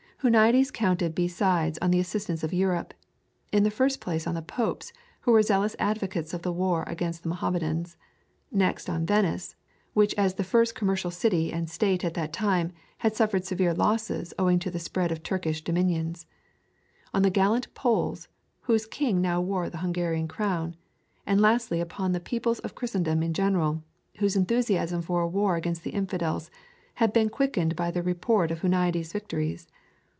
Huniades 0.23 0.71
counted 0.71 1.15
besides 1.15 1.79
on 1.79 1.89
the 1.89 1.99
assistance 1.99 2.43
of 2.43 2.53
Europe; 2.53 2.93
in 3.51 3.63
the 3.63 3.71
first 3.71 3.99
place 3.99 4.27
on 4.27 4.35
the 4.35 4.43
Popes, 4.43 4.93
who 5.21 5.31
were 5.31 5.41
zealous 5.41 5.75
advocates 5.79 6.31
of 6.31 6.43
the 6.43 6.53
war 6.53 6.83
against 6.85 7.23
the 7.23 7.29
Mohammedans; 7.29 7.97
next 8.51 8.87
on 8.87 9.07
Venice, 9.07 9.55
which 9.95 10.13
as 10.19 10.35
the 10.35 10.43
first 10.43 10.75
commercial 10.75 11.09
city 11.09 11.51
and 11.51 11.67
state 11.67 12.05
at 12.05 12.13
that 12.13 12.31
time 12.31 12.71
had 12.99 13.15
suffered 13.15 13.45
severe 13.45 13.73
losses 13.73 14.31
owing 14.37 14.59
to 14.59 14.69
the 14.69 14.77
spread 14.77 15.11
of 15.11 15.23
Turkish 15.23 15.63
dominions; 15.63 16.27
on 17.15 17.23
the 17.23 17.31
gallant 17.31 17.73
Poles 17.73 18.27
whose 18.65 18.85
king 18.85 19.21
now 19.21 19.41
wore 19.41 19.71
the 19.71 19.79
Hungarian 19.79 20.27
crown; 20.27 20.75
and 21.25 21.41
lastly 21.41 21.81
upon 21.81 22.11
the 22.11 22.19
peoples 22.19 22.59
of 22.59 22.75
Christendom 22.75 23.23
in 23.23 23.33
general, 23.33 23.83
whose 24.17 24.35
enthusiasm 24.35 25.01
for 25.01 25.21
a 25.21 25.27
war 25.27 25.55
against 25.55 25.83
the 25.83 25.89
infidels 25.95 26.51
had 26.93 27.11
been 27.11 27.29
quickened 27.29 27.75
by 27.75 27.89
the 27.89 28.03
report 28.03 28.51
of 28.51 28.61
Huniades' 28.61 29.11
victories. 29.11 29.67